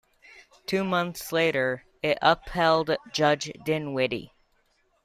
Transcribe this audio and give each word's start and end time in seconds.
Two 0.65 0.83
months 0.83 1.31
later, 1.31 1.85
it 2.01 2.17
upheld 2.23 2.89
Judge 3.11 3.51
Dinwiddie. 3.63 4.33